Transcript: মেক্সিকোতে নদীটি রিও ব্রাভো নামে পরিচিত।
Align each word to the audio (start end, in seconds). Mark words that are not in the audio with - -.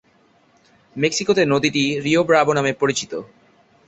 মেক্সিকোতে 0.95 1.43
নদীটি 1.45 1.83
রিও 2.05 2.21
ব্রাভো 2.23 2.51
নামে 2.53 2.71
পরিচিত। 2.73 3.11